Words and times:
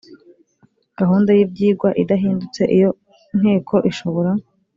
gahunda 0.99 1.29
y 1.37 1.41
ibyigwa 1.45 1.89
idahindutse 2.03 2.61
iyo 2.75 2.89
nteko 3.39 3.75
ishobora 3.91 4.31